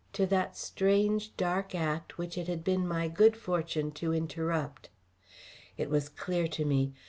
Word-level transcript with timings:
to 0.13 0.25
that 0.25 0.57
strange, 0.57 1.37
dark 1.37 1.75
act 1.75 2.17
which 2.17 2.35
it 2.35 2.47
had 2.47 2.63
been 2.63 2.87
my 2.87 3.07
good 3.07 3.37
fortune 3.37 3.91
to 3.91 4.11
interrupt. 4.11 4.89
It 5.77 5.91
was 5.91 6.09
clear 6.09 6.47
to 6.47 6.65
me. 6.65 6.95